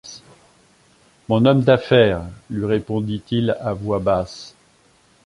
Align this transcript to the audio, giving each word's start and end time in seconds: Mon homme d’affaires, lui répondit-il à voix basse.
Mon 1.29 1.45
homme 1.45 1.61
d’affaires, 1.61 2.23
lui 2.49 2.65
répondit-il 2.65 3.51
à 3.59 3.73
voix 3.73 3.99
basse. 3.99 4.55